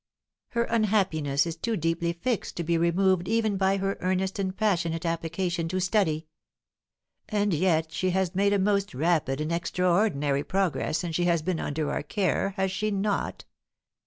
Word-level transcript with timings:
Poiteau] 0.49 0.55
"Her 0.61 0.75
unhappiness 0.75 1.45
is 1.45 1.55
too 1.55 1.77
deeply 1.77 2.11
fixed 2.11 2.57
to 2.57 2.63
be 2.63 2.75
removed 2.75 3.27
even 3.27 3.55
by 3.55 3.77
her 3.77 3.97
earnest 3.99 4.39
and 4.39 4.57
passionate 4.57 5.05
application 5.05 5.67
to 5.67 5.79
study." 5.79 6.25
"And 7.29 7.53
yet 7.53 7.91
she 7.91 8.09
has 8.09 8.33
made 8.33 8.51
a 8.53 8.57
most 8.57 8.95
rapid 8.95 9.39
and 9.39 9.51
extraordinary 9.51 10.43
progress 10.43 10.97
since 10.97 11.15
she 11.15 11.25
has 11.25 11.43
been 11.43 11.59
under 11.59 11.91
our 11.91 12.01
care, 12.01 12.55
has 12.57 12.71
she 12.71 12.89
not?" 12.89 13.45